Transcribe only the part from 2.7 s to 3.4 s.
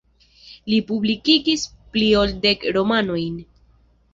romanojn.